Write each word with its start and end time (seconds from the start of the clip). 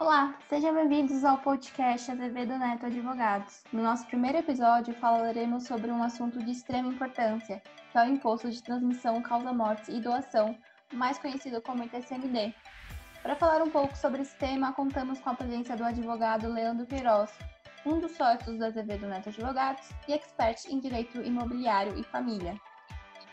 Olá, 0.00 0.32
sejam 0.48 0.72
bem-vindos 0.72 1.24
ao 1.24 1.38
podcast 1.38 2.12
Azevedo 2.12 2.56
Neto 2.56 2.86
Advogados. 2.86 3.64
No 3.72 3.82
nosso 3.82 4.06
primeiro 4.06 4.38
episódio, 4.38 4.94
falaremos 4.94 5.64
sobre 5.64 5.90
um 5.90 6.00
assunto 6.00 6.38
de 6.38 6.52
extrema 6.52 6.88
importância, 6.88 7.60
que 7.90 7.98
é 7.98 8.04
o 8.04 8.08
Imposto 8.08 8.48
de 8.48 8.62
Transmissão, 8.62 9.20
Causa-Mortes 9.20 9.88
e 9.88 10.00
Doação, 10.00 10.56
mais 10.92 11.18
conhecido 11.18 11.60
como 11.60 11.82
ITCMD. 11.82 12.54
Para 13.24 13.34
falar 13.34 13.60
um 13.60 13.70
pouco 13.70 13.96
sobre 13.96 14.22
esse 14.22 14.36
tema, 14.36 14.72
contamos 14.72 15.18
com 15.18 15.30
a 15.30 15.34
presença 15.34 15.76
do 15.76 15.84
advogado 15.84 16.46
Leandro 16.46 16.86
Queiroz, 16.86 17.36
um 17.84 17.98
dos 17.98 18.12
sócios 18.12 18.56
da 18.56 18.68
Azevedo 18.68 19.08
Neto 19.08 19.30
Advogados 19.30 19.90
e 20.06 20.12
expert 20.12 20.64
em 20.68 20.78
direito 20.78 21.20
imobiliário 21.20 21.98
e 21.98 22.04
família. 22.04 22.54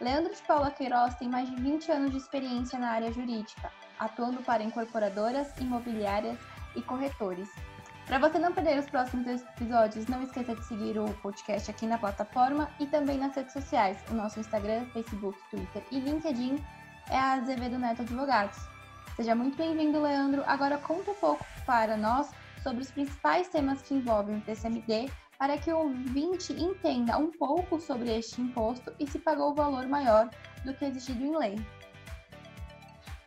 Leandro 0.01 0.33
de 0.33 0.41
Paula 0.41 0.71
Queiroz 0.71 1.13
tem 1.13 1.29
mais 1.29 1.47
de 1.47 1.55
20 1.57 1.91
anos 1.91 2.11
de 2.11 2.17
experiência 2.17 2.79
na 2.79 2.89
área 2.89 3.13
jurídica, 3.13 3.71
atuando 3.99 4.41
para 4.41 4.63
incorporadoras, 4.63 5.55
imobiliárias 5.59 6.37
e 6.75 6.81
corretores. 6.81 7.49
Para 8.05 8.19
você 8.19 8.37
não 8.37 8.53
perder 8.53 8.77
os 8.77 8.89
próximos 8.89 9.25
episódios, 9.27 10.05
não 10.07 10.21
esqueça 10.21 10.55
de 10.55 10.63
seguir 10.63 10.99
o 10.99 11.11
podcast 11.15 11.71
aqui 11.71 11.87
na 11.87 11.97
plataforma 11.97 12.69
e 12.79 12.85
também 12.85 13.17
nas 13.17 13.35
redes 13.35 13.53
sociais. 13.53 13.97
O 14.11 14.13
nosso 14.13 14.39
Instagram, 14.39 14.85
Facebook, 14.93 15.39
Twitter 15.49 15.83
e 15.91 15.99
LinkedIn 15.99 16.63
é 17.09 17.17
a 17.17 17.33
Azevedo 17.33 17.79
Neto 17.79 18.03
Advogados. 18.03 18.57
Seja 19.15 19.33
muito 19.33 19.57
bem-vindo, 19.57 20.01
Leandro. 20.01 20.43
Agora 20.45 20.77
conta 20.77 21.11
um 21.11 21.15
pouco 21.15 21.43
para 21.65 21.97
nós 21.97 22.29
sobre 22.61 22.83
os 22.83 22.91
principais 22.91 23.47
temas 23.47 23.81
que 23.81 23.95
envolvem 23.95 24.37
o 24.37 24.41
TCMD 24.41 25.09
para 25.37 25.57
que 25.57 25.71
o 25.71 25.77
ouvinte 25.77 26.53
entenda 26.53 27.17
um 27.17 27.31
pouco 27.31 27.79
sobre 27.79 28.15
este 28.15 28.41
imposto 28.41 28.93
e 28.99 29.07
se 29.07 29.19
pagou 29.19 29.51
o 29.51 29.55
valor 29.55 29.87
maior 29.87 30.29
do 30.63 30.73
que 30.73 30.85
exigido 30.85 31.23
em 31.23 31.37
lei. 31.37 31.55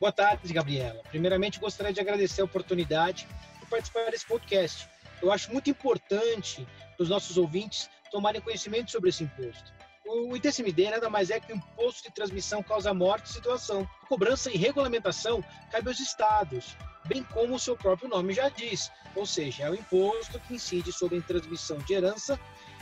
Boa 0.00 0.12
tarde, 0.12 0.52
Gabriela. 0.52 1.02
Primeiramente, 1.08 1.58
gostaria 1.58 1.92
de 1.92 2.00
agradecer 2.00 2.40
a 2.40 2.44
oportunidade 2.44 3.26
de 3.58 3.66
participar 3.66 4.08
desse 4.10 4.24
podcast. 4.24 4.88
Eu 5.20 5.32
acho 5.32 5.52
muito 5.52 5.68
importante 5.68 6.64
para 6.96 7.02
os 7.02 7.08
nossos 7.08 7.36
ouvintes 7.36 7.90
tomarem 8.12 8.40
conhecimento 8.40 8.92
sobre 8.92 9.10
esse 9.10 9.24
imposto. 9.24 9.72
O 10.06 10.36
ITCMD 10.36 10.90
nada 10.90 11.10
mais 11.10 11.30
é 11.30 11.40
que 11.40 11.52
o 11.52 11.56
imposto 11.56 12.04
de 12.04 12.14
transmissão 12.14 12.62
causa 12.62 12.94
morte 12.94 13.26
e 13.26 13.32
situação. 13.32 13.88
A 14.02 14.06
cobrança 14.06 14.50
e 14.52 14.56
regulamentação 14.56 15.44
cabe 15.72 15.88
aos 15.88 15.98
estados, 15.98 16.76
bem 17.06 17.24
como 17.24 17.56
o 17.56 17.58
seu 17.58 17.76
próprio 17.76 18.08
nome 18.08 18.32
já 18.32 18.48
diz, 18.48 18.90
ou 19.16 19.26
seja, 19.26 19.64
é 19.64 19.70
o 19.70 19.74
imposto 19.74 20.38
que 20.40 20.54
incide 20.54 20.92
sobre 20.92 21.18
a 21.18 21.22
transmissão 21.22 21.76
de 21.78 21.92
herança 21.92 22.38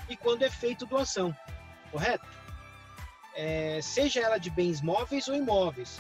e 0.09 0.17
quando 0.17 0.43
é 0.43 0.51
feito 0.51 0.85
doação, 0.85 1.35
correto? 1.91 2.27
É, 3.35 3.81
seja 3.83 4.21
ela 4.21 4.39
de 4.39 4.51
bens 4.51 4.81
móveis 4.81 5.27
ou 5.29 5.35
imóveis, 5.35 5.99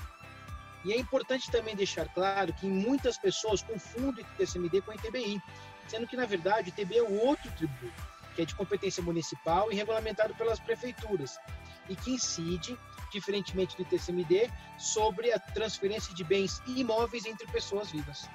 e 0.86 0.92
é 0.92 0.96
importante 0.96 1.50
também 1.50 1.74
deixar 1.74 2.08
claro 2.08 2.52
que 2.52 2.64
muitas 2.64 3.18
pessoas 3.18 3.60
confundem 3.60 4.24
o 4.24 4.36
TCMD 4.36 4.82
com 4.82 4.92
o 4.92 4.94
ITBI, 4.94 5.42
sendo 5.88 6.06
que, 6.06 6.16
na 6.16 6.24
verdade, 6.24 6.70
o 6.70 6.80
ITBI 6.80 6.98
é 6.98 7.02
o 7.02 7.26
outro 7.26 7.50
tributo, 7.50 7.92
que 8.36 8.42
é 8.42 8.44
de 8.44 8.54
competência 8.54 9.02
municipal 9.02 9.72
e 9.72 9.74
regulamentado 9.74 10.32
pelas 10.36 10.60
prefeituras, 10.60 11.40
e 11.88 11.96
que 11.96 12.12
incide, 12.12 12.78
diferentemente 13.10 13.76
do 13.76 13.82
ITCMD, 13.82 14.48
sobre 14.78 15.32
a 15.32 15.40
transferência 15.40 16.14
de 16.14 16.22
bens 16.22 16.62
imóveis 16.68 17.26
entre 17.26 17.48
pessoas 17.48 17.90
vivas. 17.90 18.30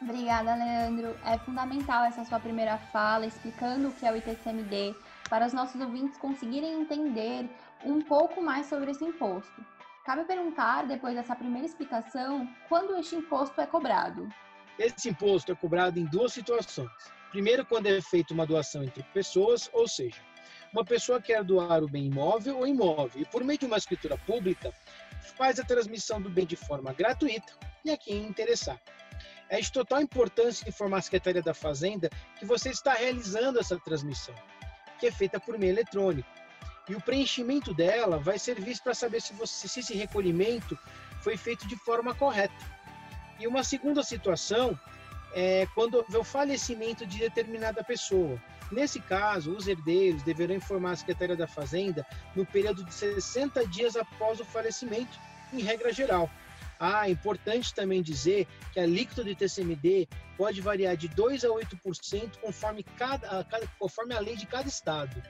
Obrigada, 0.00 0.54
Leandro. 0.54 1.14
É 1.22 1.36
fundamental 1.36 2.04
essa 2.04 2.24
sua 2.24 2.40
primeira 2.40 2.78
fala, 2.78 3.26
explicando 3.26 3.88
o 3.88 3.92
que 3.92 4.06
é 4.06 4.12
o 4.12 4.16
ITCMD, 4.16 4.96
para 5.28 5.46
os 5.46 5.52
nossos 5.52 5.78
ouvintes 5.78 6.16
conseguirem 6.16 6.80
entender 6.80 7.46
um 7.84 8.00
pouco 8.00 8.40
mais 8.40 8.66
sobre 8.66 8.92
esse 8.92 9.04
imposto. 9.04 9.77
Cabe 10.08 10.24
perguntar, 10.24 10.86
depois 10.86 11.14
dessa 11.14 11.36
primeira 11.36 11.66
explicação, 11.66 12.48
quando 12.66 12.96
este 12.96 13.14
imposto 13.14 13.60
é 13.60 13.66
cobrado? 13.66 14.26
Esse 14.78 15.10
imposto 15.10 15.52
é 15.52 15.54
cobrado 15.54 16.00
em 16.00 16.06
duas 16.06 16.32
situações. 16.32 16.88
Primeiro, 17.30 17.62
quando 17.66 17.88
é 17.88 18.00
feita 18.00 18.32
uma 18.32 18.46
doação 18.46 18.82
entre 18.82 19.02
pessoas, 19.12 19.68
ou 19.70 19.86
seja, 19.86 20.16
uma 20.72 20.82
pessoa 20.82 21.20
quer 21.20 21.44
doar 21.44 21.84
o 21.84 21.90
bem 21.90 22.06
imóvel 22.06 22.56
ou 22.56 22.66
imóvel 22.66 23.20
e, 23.20 23.26
por 23.26 23.44
meio 23.44 23.58
de 23.58 23.66
uma 23.66 23.76
escritura 23.76 24.16
pública, 24.16 24.72
faz 25.36 25.60
a 25.60 25.62
transmissão 25.62 26.22
do 26.22 26.30
bem 26.30 26.46
de 26.46 26.56
forma 26.56 26.90
gratuita 26.94 27.52
e 27.84 27.90
a 27.90 27.98
quem 27.98 28.24
interessar. 28.24 28.80
É 29.50 29.60
de 29.60 29.70
total 29.70 30.00
importância 30.00 30.66
informar 30.66 31.00
a 31.00 31.02
Secretaria 31.02 31.42
da 31.42 31.52
Fazenda 31.52 32.08
que 32.38 32.46
você 32.46 32.70
está 32.70 32.94
realizando 32.94 33.60
essa 33.60 33.78
transmissão, 33.78 34.34
que 34.98 35.08
é 35.08 35.12
feita 35.12 35.38
por 35.38 35.58
meio 35.58 35.72
eletrônico. 35.72 36.37
E 36.88 36.94
o 36.94 37.00
preenchimento 37.00 37.74
dela 37.74 38.18
vai 38.18 38.38
servir 38.38 38.78
para 38.80 38.94
saber 38.94 39.20
se, 39.20 39.32
você, 39.34 39.68
se 39.68 39.80
esse 39.80 39.94
recolhimento 39.94 40.78
foi 41.20 41.36
feito 41.36 41.66
de 41.68 41.76
forma 41.76 42.14
correta. 42.14 42.54
E 43.38 43.46
uma 43.46 43.62
segunda 43.62 44.02
situação 44.02 44.78
é 45.34 45.66
quando 45.74 45.96
houver 45.96 46.18
o 46.18 46.24
falecimento 46.24 47.06
de 47.06 47.18
determinada 47.18 47.84
pessoa. 47.84 48.40
Nesse 48.70 49.00
caso, 49.00 49.54
os 49.54 49.66
herdeiros 49.66 50.22
deverão 50.22 50.54
informar 50.54 50.92
a 50.92 50.96
Secretaria 50.96 51.36
da 51.36 51.46
Fazenda 51.46 52.06
no 52.34 52.44
período 52.44 52.84
de 52.84 52.92
60 52.92 53.66
dias 53.66 53.96
após 53.96 54.40
o 54.40 54.44
falecimento, 54.44 55.18
em 55.52 55.60
regra 55.60 55.92
geral. 55.92 56.30
Ah, 56.78 57.08
é 57.08 57.10
importante 57.10 57.74
também 57.74 58.02
dizer 58.02 58.46
que 58.72 58.78
a 58.78 58.84
alíquota 58.84 59.24
do 59.24 59.34
TCMD 59.34 60.06
pode 60.36 60.60
variar 60.60 60.96
de 60.96 61.08
2 61.08 61.44
a 61.44 61.48
8% 61.48 62.38
conforme, 62.40 62.82
cada, 62.82 63.44
conforme 63.78 64.14
a 64.14 64.20
lei 64.20 64.36
de 64.36 64.46
cada 64.46 64.68
estado. 64.68 65.20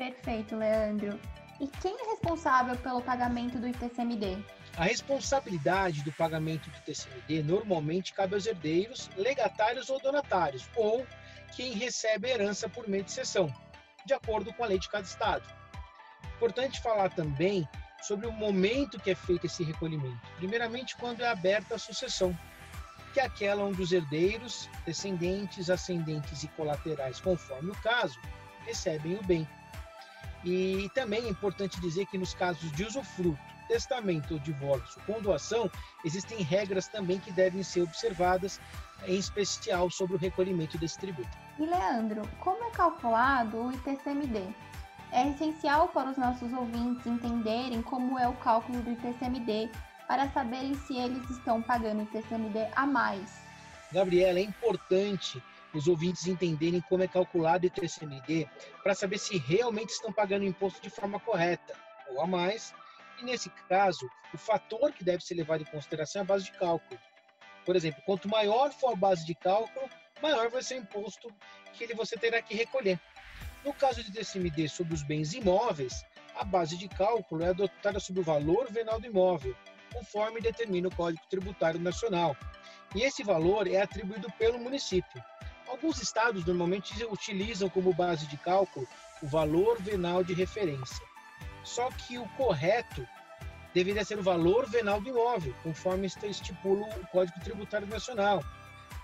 Perfeito, 0.00 0.56
Leandro. 0.56 1.20
E 1.60 1.68
quem 1.68 1.94
é 1.94 2.10
responsável 2.12 2.74
pelo 2.78 3.02
pagamento 3.02 3.58
do 3.58 3.68
ITCMD? 3.68 4.42
A 4.78 4.84
responsabilidade 4.84 6.02
do 6.02 6.10
pagamento 6.12 6.70
do 6.70 6.76
ITCMD 6.78 7.42
normalmente 7.42 8.14
cabe 8.14 8.34
aos 8.34 8.46
herdeiros, 8.46 9.10
legatários 9.14 9.90
ou 9.90 10.00
donatários, 10.00 10.66
ou 10.74 11.06
quem 11.54 11.74
recebe 11.74 12.30
herança 12.30 12.66
por 12.66 12.88
meio 12.88 13.04
de 13.04 13.12
cessão, 13.12 13.52
de 14.06 14.14
acordo 14.14 14.54
com 14.54 14.64
a 14.64 14.68
lei 14.68 14.78
de 14.78 14.88
cada 14.88 15.04
estado. 15.04 15.44
Importante 16.34 16.80
falar 16.80 17.10
também 17.10 17.68
sobre 18.00 18.26
o 18.26 18.32
momento 18.32 18.98
que 18.98 19.10
é 19.10 19.14
feito 19.14 19.44
esse 19.44 19.62
recolhimento. 19.62 20.26
Primeiramente, 20.38 20.96
quando 20.96 21.20
é 21.20 21.28
aberta 21.28 21.74
a 21.74 21.78
sucessão, 21.78 22.34
que 23.12 23.20
é 23.20 23.24
aquela 23.24 23.64
onde 23.64 23.82
os 23.82 23.92
herdeiros, 23.92 24.66
descendentes, 24.86 25.68
ascendentes 25.68 26.42
e 26.42 26.48
colaterais, 26.48 27.20
conforme 27.20 27.70
o 27.70 27.82
caso, 27.82 28.18
recebem 28.64 29.16
o 29.16 29.22
bem. 29.22 29.46
E 30.44 30.90
também 30.94 31.24
é 31.24 31.28
importante 31.28 31.80
dizer 31.80 32.06
que 32.06 32.16
nos 32.16 32.34
casos 32.34 32.70
de 32.72 32.84
usufruto, 32.84 33.38
testamento 33.68 34.34
ou 34.34 34.40
divórcio 34.40 35.00
com 35.06 35.20
doação, 35.20 35.70
existem 36.04 36.42
regras 36.42 36.88
também 36.88 37.20
que 37.20 37.30
devem 37.30 37.62
ser 37.62 37.82
observadas, 37.82 38.60
em 39.06 39.16
especial 39.16 39.88
sobre 39.90 40.16
o 40.16 40.18
recolhimento 40.18 40.76
desse 40.76 40.98
tributo. 40.98 41.28
E 41.58 41.64
Leandro, 41.64 42.22
como 42.40 42.64
é 42.64 42.70
calculado 42.70 43.58
o 43.58 43.72
ITCMD? 43.72 44.48
É 45.12 45.28
essencial 45.28 45.88
para 45.88 46.10
os 46.10 46.16
nossos 46.16 46.52
ouvintes 46.52 47.06
entenderem 47.06 47.82
como 47.82 48.18
é 48.18 48.28
o 48.28 48.34
cálculo 48.34 48.80
do 48.82 48.92
ITCMD 48.92 49.70
para 50.06 50.28
saberem 50.30 50.74
se 50.74 50.96
eles 50.96 51.28
estão 51.30 51.62
pagando 51.62 52.02
ITCMD 52.02 52.68
a 52.74 52.86
mais. 52.86 53.40
Gabriela, 53.92 54.38
é 54.38 54.42
importante 54.42 55.42
os 55.74 55.86
ouvintes 55.86 56.26
entenderem 56.26 56.80
como 56.80 57.02
é 57.02 57.08
calculado 57.08 57.64
o 57.64 57.66
ITCMD 57.66 58.48
para 58.82 58.94
saber 58.94 59.18
se 59.18 59.38
realmente 59.38 59.90
estão 59.90 60.12
pagando 60.12 60.42
o 60.42 60.48
imposto 60.48 60.80
de 60.82 60.90
forma 60.90 61.20
correta 61.20 61.74
ou 62.08 62.20
a 62.20 62.26
mais. 62.26 62.74
E 63.20 63.24
nesse 63.24 63.50
caso, 63.68 64.08
o 64.32 64.38
fator 64.38 64.92
que 64.92 65.04
deve 65.04 65.22
ser 65.22 65.34
levado 65.34 65.62
em 65.62 65.66
consideração 65.66 66.20
é 66.20 66.24
a 66.24 66.26
base 66.26 66.46
de 66.46 66.52
cálculo. 66.52 67.00
Por 67.64 67.76
exemplo, 67.76 68.02
quanto 68.04 68.28
maior 68.28 68.72
for 68.72 68.92
a 68.92 68.96
base 68.96 69.24
de 69.24 69.34
cálculo, 69.34 69.88
maior 70.22 70.48
vai 70.50 70.62
ser 70.62 70.74
o 70.74 70.78
imposto 70.78 71.32
que 71.72 71.84
ele 71.84 71.94
você 71.94 72.16
terá 72.16 72.40
que 72.42 72.54
recolher. 72.54 72.98
No 73.64 73.72
caso 73.74 74.02
de 74.02 74.10
TCMD 74.10 74.68
sobre 74.68 74.94
os 74.94 75.02
bens 75.02 75.34
imóveis, 75.34 76.04
a 76.34 76.44
base 76.44 76.76
de 76.76 76.88
cálculo 76.88 77.44
é 77.44 77.48
adotada 77.48 78.00
sobre 78.00 78.22
o 78.22 78.24
valor 78.24 78.70
venal 78.70 78.98
do 78.98 79.06
imóvel, 79.06 79.54
conforme 79.92 80.40
determina 80.40 80.88
o 80.88 80.94
Código 80.94 81.22
Tributário 81.28 81.78
Nacional. 81.78 82.34
E 82.94 83.02
esse 83.02 83.22
valor 83.22 83.68
é 83.68 83.82
atribuído 83.82 84.30
pelo 84.38 84.58
município. 84.58 85.22
Alguns 85.80 86.02
estados 86.02 86.44
normalmente 86.44 86.92
utilizam 87.06 87.70
como 87.70 87.94
base 87.94 88.26
de 88.26 88.36
cálculo 88.36 88.86
o 89.22 89.26
valor 89.26 89.80
venal 89.80 90.22
de 90.22 90.34
referência. 90.34 91.00
Só 91.64 91.88
que 91.88 92.18
o 92.18 92.28
correto 92.36 93.08
deveria 93.72 94.04
ser 94.04 94.18
o 94.18 94.22
valor 94.22 94.68
venal 94.68 95.00
do 95.00 95.08
imóvel, 95.08 95.54
conforme 95.62 96.06
estipula 96.06 96.86
o 96.98 97.06
Código 97.06 97.40
Tributário 97.40 97.86
Nacional. 97.86 98.44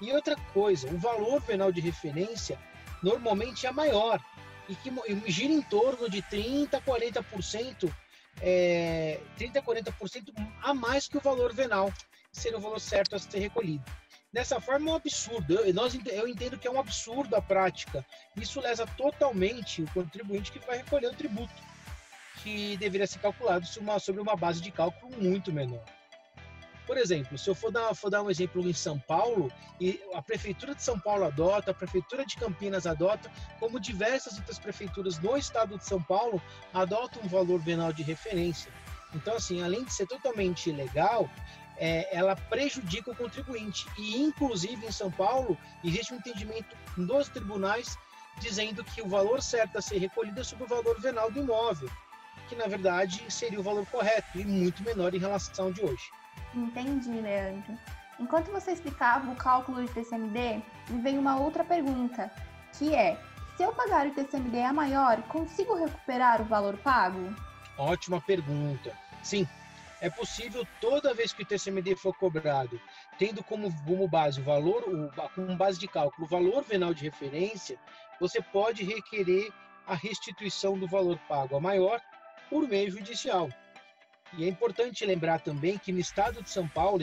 E 0.03 0.13
outra 0.13 0.37
coisa, 0.53 0.87
o 0.89 0.99
valor 0.99 1.41
venal 1.41 1.73
de 1.73 1.81
referência 1.81 2.59
normalmente 3.03 3.67
é 3.67 3.73
maior 3.73 4.21
e 4.69 4.75
que 4.75 4.93
gira 5.29 5.55
em 5.55 5.63
torno 5.63 6.11
de 6.11 6.21
30 6.21 6.77
a 6.77 6.81
40%, 6.83 7.91
é, 8.43 9.19
30 9.39 9.61
a 9.61 9.63
40% 9.63 10.31
a 10.63 10.75
mais 10.75 11.09
que 11.09 11.17
o 11.17 11.23
valor 11.23 11.55
venal, 11.55 11.91
que 11.91 12.39
seria 12.39 12.59
o 12.59 12.61
valor 12.61 12.81
certo 12.81 13.17
a 13.17 13.19
ser 13.19 13.39
recolhido. 13.39 13.83
Dessa 14.37 14.61
forma, 14.61 14.91
é 14.91 14.93
um 14.93 14.97
absurdo. 14.97 15.55
Eu, 15.55 15.73
nós, 15.73 15.95
eu 15.95 16.29
entendo 16.29 16.59
que 16.59 16.69
é 16.69 16.71
um 16.71 16.79
absurdo 16.79 17.35
a 17.35 17.41
prática. 17.41 18.05
Isso 18.37 18.61
lesa 18.61 18.87
totalmente 18.87 19.81
o 19.81 19.91
contribuinte 19.93 20.53
que 20.53 20.59
vai 20.59 20.77
recolher 20.77 21.07
o 21.07 21.15
tributo, 21.15 21.55
que 22.43 22.77
deveria 22.77 23.07
ser 23.07 23.19
calculado 23.21 23.65
sobre 23.65 24.21
uma, 24.21 24.37
base 24.37 24.61
de 24.61 24.71
cálculo 24.71 25.11
muito 25.17 25.51
menor. 25.51 25.83
Por 26.87 26.99
exemplo, 26.99 27.39
se 27.39 27.49
eu 27.49 27.55
for 27.55 27.73
dar, 27.73 27.95
for 27.95 28.11
dar 28.11 28.23
um 28.23 28.29
exemplo 28.29 28.61
em 28.69 28.75
São 28.75 28.99
Paulo, 28.99 29.51
e 29.81 29.99
a 30.13 30.21
Prefeitura 30.21 30.75
de 30.75 30.83
São 30.83 31.01
Paulo 31.01 31.25
adota, 31.25 31.71
a 31.71 31.75
Prefeitura 31.75 32.27
de 32.27 32.37
Campinas 32.37 32.87
adota, 32.87 33.33
como 33.59 33.81
diversas 33.81 34.37
outras 34.37 34.59
prefeituras 34.59 35.19
no 35.19 35.35
estado 35.39 35.79
de 35.79 35.87
São 35.87 36.03
Paulo 36.03 36.43
adotam 36.75 37.23
um 37.23 37.27
valor 37.27 37.59
venal 37.59 37.91
de 37.91 38.03
referência. 38.03 38.71
Então, 39.15 39.35
assim, 39.35 39.63
além 39.63 39.83
de 39.83 39.95
ser 39.95 40.07
totalmente 40.07 40.69
ilegal, 40.69 41.31
é, 41.79 42.09
ela 42.17 42.37
prejudica 42.37 43.11
o 43.11 43.17
contribuinte. 43.17 43.87
E, 43.99 44.23
inclusive, 44.23 44.87
em 44.87 44.93
São 44.93 45.11
Paulo, 45.11 45.59
existe 45.85 46.15
um 46.15 46.17
entendimento 46.17 46.77
dos 46.97 47.29
tribunais 47.29 47.99
dizendo 48.39 48.85
que 48.85 49.03
o 49.03 49.09
valor 49.09 49.43
certo 49.43 49.79
a 49.79 49.83
ser 49.83 49.99
recolhido 49.99 50.41
é 50.41 50.45
sobre 50.45 50.65
o 50.65 50.69
valor 50.69 51.01
venal 51.01 51.31
do 51.31 51.41
imóvel, 51.41 51.89
que, 52.49 52.55
na 52.55 52.67
verdade, 52.67 53.25
seria 53.31 53.59
o 53.59 53.63
valor 53.63 53.87
correto 53.87 54.39
e 54.39 54.45
muito 54.45 54.83
menor 54.83 55.15
em 55.15 55.19
relação 55.19 55.67
ao 55.67 55.73
de 55.73 55.83
hoje. 55.83 56.11
Entendi, 56.55 57.11
Leandro. 57.11 57.79
Enquanto 58.19 58.51
você 58.51 58.73
explicava 58.73 59.31
o 59.31 59.37
cálculo 59.37 59.85
de 59.85 59.93
TCMD, 59.93 60.63
me 60.89 61.03
veio 61.03 61.21
uma 61.21 61.39
outra 61.39 61.65
pergunta, 61.65 62.31
que 62.73 62.95
é: 62.95 63.19
se 63.57 63.63
eu 63.63 63.73
pagar 63.73 64.07
o 64.07 64.11
TCMD 64.11 64.63
a 64.63 64.73
maior, 64.73 65.23
consigo 65.25 65.75
recuperar 65.75 66.41
o 66.41 66.45
valor 66.45 66.77
pago? 66.79 67.35
Ótima 67.77 68.21
pergunta. 68.21 68.93
Sim, 69.23 69.47
é 70.01 70.11
possível 70.11 70.67
toda 70.81 71.15
vez 71.15 71.33
que 71.33 71.43
o 71.43 71.47
TCMD 71.47 71.97
for 71.97 72.15
cobrado, 72.17 72.81
tendo 73.19 73.43
como, 73.43 73.73
como 73.85 74.09
base 74.09 74.41
o 74.41 74.45
valor, 74.45 74.85
o, 74.89 75.11
como 75.35 75.57
base 75.57 75.79
de 75.79 75.89
cálculo, 75.89 76.27
o 76.27 76.31
valor 76.31 76.63
venal 76.65 76.93
de 76.93 77.05
referência, 77.05 77.79
você 78.21 78.41
pode 78.41 78.85
requerer 78.85 79.51
a 79.87 79.95
restituição 79.95 80.79
do 80.79 80.87
valor 80.87 81.19
pago 81.29 81.57
a 81.57 81.61
maior 81.61 82.01
por 82.51 82.67
meio 82.69 82.91
judicial. 82.91 83.49
E 84.37 84.45
é 84.45 84.49
importante 84.49 85.07
lembrar 85.07 85.41
também 85.41 85.79
que 85.79 85.93
no 85.93 86.01
estado 86.01 86.43
de 86.43 86.51
São 86.51 86.67
Paulo, 86.67 87.03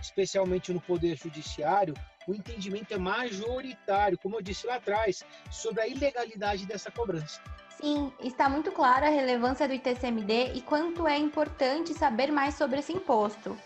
especialmente 0.00 0.72
no 0.72 0.80
Poder 0.80 1.16
Judiciário, 1.16 1.94
o 2.26 2.34
entendimento 2.34 2.94
é 2.94 2.98
majoritário, 2.98 4.18
como 4.18 4.36
eu 4.36 4.42
disse 4.42 4.66
lá 4.66 4.76
atrás, 4.76 5.24
sobre 5.50 5.82
a 5.82 5.88
ilegalidade 5.88 6.66
dessa 6.66 6.90
cobrança. 6.90 7.42
Sim, 7.80 8.10
está 8.20 8.48
muito 8.48 8.72
clara 8.72 9.06
a 9.06 9.10
relevância 9.10 9.68
do 9.68 9.74
ITCMD 9.74 10.52
e 10.54 10.62
quanto 10.62 11.06
é 11.06 11.18
importante 11.18 11.92
saber 11.92 12.32
mais 12.32 12.54
sobre 12.54 12.80
esse 12.80 12.92
imposto. 12.92 13.56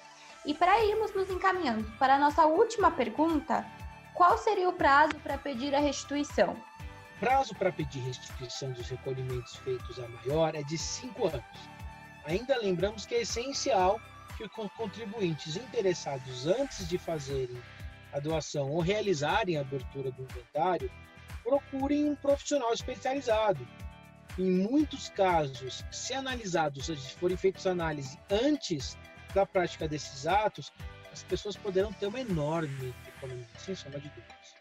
E 0.45 0.53
para 0.53 0.85
irmos 0.85 1.15
nos 1.15 1.31
encaminhando 1.31 1.85
para 1.99 2.17
a 2.17 2.19
nossa 2.19 2.45
última 2.45 2.91
pergunta, 2.91 3.65
qual 4.15 4.37
seria 4.37 4.69
o 4.69 4.73
prazo 4.73 5.15
para 5.23 5.39
pedir 5.39 5.75
a 5.75 5.81
restituição? 5.81 6.57
O 7.17 7.21
prazo 7.21 7.55
para 7.55 7.71
pedir 7.71 8.01
restituição 8.01 8.73
dos 8.73 8.89
recolhimentos 8.89 9.57
feitos 9.57 9.99
a 9.99 10.09
maior 10.09 10.55
é 10.57 10.63
de 10.63 10.77
cinco 10.77 11.29
anos. 11.29 11.45
Ainda 12.25 12.59
lembramos 12.59 13.07
que 13.07 13.15
é 13.15 13.21
essencial 13.21 14.01
que 14.37 14.45
os 14.45 14.73
contribuintes 14.73 15.57
interessados, 15.57 16.47
antes 16.47 16.89
de 16.89 16.99
fazerem 16.99 17.61
a 18.13 18.19
doação 18.19 18.71
ou 18.71 18.81
realizarem 18.81 19.57
a 19.57 19.61
abertura 19.61 20.11
do 20.11 20.23
inventário, 20.23 20.91
procurem 21.45 22.09
um 22.09 22.17
profissional 22.17 22.73
especializado. 22.73 23.67
Em 24.39 24.51
muitos 24.51 25.09
casos, 25.11 25.85
se 25.91 26.15
analisados, 26.15 26.87
se 26.87 27.15
forem 27.15 27.37
feitas 27.37 27.67
análises 27.67 28.17
antes 28.31 28.97
da 29.35 29.45
prática 29.45 29.89
desses 29.89 30.27
atos, 30.27 30.73
as 31.13 31.23
pessoas 31.23 31.57
poderão 31.57 31.93
ter 31.93 32.07
uma 32.07 32.21
enorme 32.21 32.95
economia, 33.17 33.47
sem 33.59 33.75
sombra 33.75 34.01
de 34.01 34.09
dúvidas. 34.09 34.55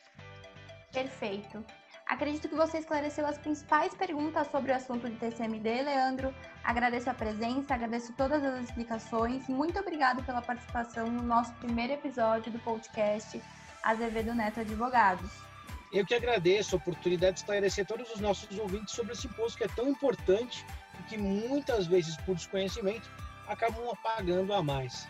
Perfeito. 0.91 1.63
Acredito 2.07 2.49
que 2.49 2.55
você 2.55 2.79
esclareceu 2.79 3.25
as 3.27 3.37
principais 3.37 3.93
perguntas 3.93 4.47
sobre 4.49 4.71
o 4.71 4.75
assunto 4.75 5.07
de 5.07 5.15
TCMD, 5.17 5.83
Leandro. 5.83 6.33
Agradeço 6.63 7.07
a 7.07 7.13
presença, 7.13 7.75
agradeço 7.75 8.11
todas 8.13 8.43
as 8.43 8.63
explicações. 8.63 9.47
Muito 9.47 9.79
obrigado 9.79 10.23
pela 10.23 10.41
participação 10.41 11.05
no 11.05 11.21
nosso 11.21 11.53
primeiro 11.55 11.93
episódio 11.93 12.51
do 12.51 12.57
podcast 12.59 13.39
Azevedo 13.83 14.33
Neto 14.33 14.61
Advogados. 14.61 15.48
Eu 15.91 16.05
que 16.05 16.13
agradeço 16.13 16.75
a 16.75 16.77
oportunidade 16.77 17.33
de 17.33 17.39
esclarecer 17.39 17.85
todos 17.85 18.11
os 18.11 18.19
nossos 18.19 18.57
ouvintes 18.57 18.93
sobre 18.93 19.13
esse 19.13 19.27
imposto 19.27 19.57
que 19.57 19.63
é 19.63 19.67
tão 19.67 19.89
importante 19.89 20.65
e 20.99 21.03
que 21.03 21.17
muitas 21.17 21.87
vezes, 21.87 22.15
por 22.17 22.35
desconhecimento, 22.35 23.09
acabam 23.47 23.83
pagando 24.03 24.53
a 24.53 24.61
mais. 24.61 25.07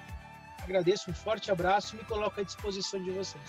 Agradeço, 0.64 1.12
um 1.12 1.14
forte 1.14 1.52
abraço 1.52 1.96
e 1.96 2.00
me 2.00 2.06
coloco 2.06 2.40
à 2.40 2.44
disposição 2.44 3.04
de 3.04 3.12
vocês. 3.12 3.44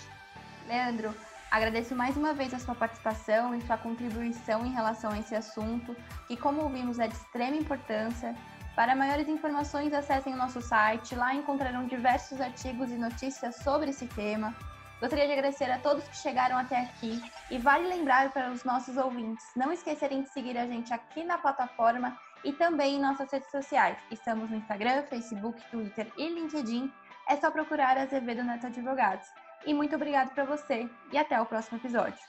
Leandro, 0.67 1.15
Agradeço 1.51 1.93
mais 1.93 2.15
uma 2.15 2.33
vez 2.33 2.53
a 2.53 2.59
sua 2.59 2.73
participação 2.73 3.53
e 3.53 3.61
sua 3.63 3.77
contribuição 3.77 4.65
em 4.65 4.71
relação 4.71 5.11
a 5.11 5.19
esse 5.19 5.35
assunto, 5.35 5.93
que, 6.25 6.37
como 6.37 6.61
ouvimos, 6.61 6.97
é 6.97 7.09
de 7.09 7.13
extrema 7.13 7.57
importância. 7.57 8.33
Para 8.73 8.95
maiores 8.95 9.27
informações, 9.27 9.91
acessem 9.91 10.33
o 10.33 10.37
nosso 10.37 10.61
site, 10.61 11.13
lá 11.13 11.35
encontrarão 11.35 11.85
diversos 11.87 12.39
artigos 12.39 12.89
e 12.89 12.95
notícias 12.95 13.57
sobre 13.57 13.89
esse 13.89 14.07
tema. 14.07 14.55
Gostaria 15.01 15.25
de 15.25 15.33
agradecer 15.33 15.69
a 15.71 15.79
todos 15.79 16.07
que 16.07 16.15
chegaram 16.15 16.55
até 16.55 16.79
aqui 16.79 17.19
e 17.49 17.57
vale 17.57 17.87
lembrar 17.87 18.31
para 18.31 18.51
os 18.51 18.63
nossos 18.63 18.97
ouvintes 18.97 19.43
não 19.55 19.73
esquecerem 19.73 20.21
de 20.21 20.29
seguir 20.29 20.55
a 20.59 20.67
gente 20.67 20.93
aqui 20.93 21.23
na 21.23 21.39
plataforma 21.39 22.15
e 22.43 22.53
também 22.53 22.97
em 22.97 23.01
nossas 23.01 23.31
redes 23.31 23.49
sociais. 23.49 23.97
Estamos 24.11 24.51
no 24.51 24.57
Instagram, 24.57 25.01
Facebook, 25.09 25.59
Twitter 25.71 26.07
e 26.15 26.29
LinkedIn. 26.29 26.93
É 27.27 27.35
só 27.35 27.49
procurar 27.49 27.97
Azevedo 27.97 28.43
Neto 28.43 28.67
Advogados. 28.67 29.27
E 29.65 29.73
muito 29.73 29.95
obrigado 29.95 30.35
para 30.35 30.45
você 30.45 30.87
e 31.11 31.17
até 31.17 31.41
o 31.41 31.47
próximo 31.47 31.79
episódio. 31.79 32.19